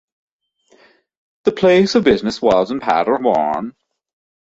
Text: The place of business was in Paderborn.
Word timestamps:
The 1.43 1.51
place 1.51 1.93
of 1.93 2.05
business 2.05 2.41
was 2.41 2.71
in 2.71 2.79
Paderborn. 2.79 3.75